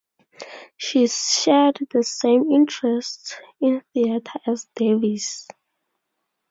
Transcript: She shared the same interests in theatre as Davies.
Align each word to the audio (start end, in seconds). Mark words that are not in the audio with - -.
She 0.77 1.05
shared 1.07 1.77
the 1.93 2.01
same 2.03 2.49
interests 2.51 3.35
in 3.59 3.83
theatre 3.93 4.39
as 4.47 4.67
Davies. 4.75 5.47